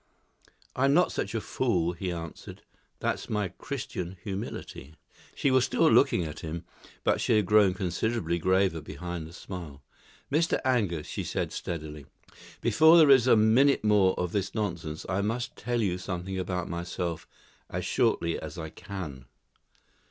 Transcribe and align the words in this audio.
"I'm 0.75 0.95
not 0.95 1.11
such 1.11 1.35
a 1.35 1.39
fool," 1.39 1.93
he 1.93 2.11
answered; 2.11 2.63
"that's 3.01 3.29
my 3.29 3.49
Christian 3.49 4.17
humility." 4.23 4.95
She 5.35 5.51
was 5.51 5.63
still 5.63 5.91
looking 5.91 6.23
at 6.23 6.39
him; 6.39 6.65
but 7.03 7.21
she 7.21 7.33
had 7.35 7.45
grown 7.45 7.75
considerably 7.75 8.39
graver 8.39 8.81
behind 8.81 9.27
the 9.27 9.31
smile. 9.33 9.83
"Mr. 10.31 10.59
Angus," 10.65 11.05
she 11.05 11.23
said 11.23 11.51
steadily, 11.51 12.07
"before 12.61 12.97
there 12.97 13.11
is 13.11 13.27
a 13.27 13.35
minute 13.35 13.83
more 13.83 14.19
of 14.19 14.31
this 14.31 14.55
nonsense 14.55 15.05
I 15.07 15.21
must 15.21 15.55
tell 15.55 15.83
you 15.83 15.99
something 15.99 16.39
about 16.39 16.67
myself 16.67 17.27
as 17.69 17.85
shortly 17.85 18.39
as 18.39 18.57
I 18.57 18.71
can. 18.71 19.25